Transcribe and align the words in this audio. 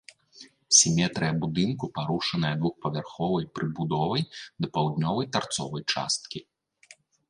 Сіметрыя 0.77 1.33
будынку 1.43 1.85
парушаная 1.99 2.51
двухпавярховай 2.63 3.45
прыбудовай 3.61 4.29
да 4.61 4.75
паўднёвай 4.75 5.33
тарцовай 5.39 5.83
часткі. 5.93 6.49